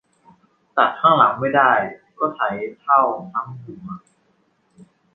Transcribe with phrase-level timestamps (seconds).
[0.77, 1.71] ตัดข้างหลังไม่ได้
[2.19, 2.39] ก็ไถ
[2.81, 2.99] เท่า
[3.33, 3.89] ทั้งหัว